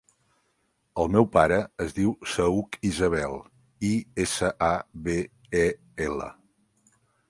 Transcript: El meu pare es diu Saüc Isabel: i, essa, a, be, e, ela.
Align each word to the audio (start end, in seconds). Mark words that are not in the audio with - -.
El 1.03 1.11
meu 1.15 1.27
pare 1.35 1.59
es 1.85 1.93
diu 1.99 2.15
Saüc 2.37 2.79
Isabel: 2.91 3.39
i, 3.93 3.95
essa, 4.27 4.53
a, 4.73 4.75
be, 5.09 5.23
e, 5.65 5.67
ela. 6.13 6.37